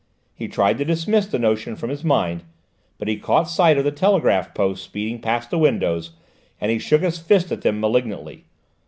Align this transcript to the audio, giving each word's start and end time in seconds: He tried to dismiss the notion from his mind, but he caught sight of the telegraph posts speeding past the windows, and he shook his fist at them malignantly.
He 0.33 0.47
tried 0.47 0.79
to 0.79 0.83
dismiss 0.83 1.27
the 1.27 1.37
notion 1.37 1.75
from 1.75 1.91
his 1.91 2.03
mind, 2.03 2.41
but 2.97 3.07
he 3.07 3.17
caught 3.19 3.47
sight 3.47 3.77
of 3.77 3.83
the 3.83 3.91
telegraph 3.91 4.55
posts 4.55 4.83
speeding 4.83 5.21
past 5.21 5.51
the 5.51 5.59
windows, 5.59 6.13
and 6.59 6.71
he 6.71 6.79
shook 6.79 7.03
his 7.03 7.19
fist 7.19 7.51
at 7.51 7.61
them 7.61 7.79
malignantly. 7.79 8.45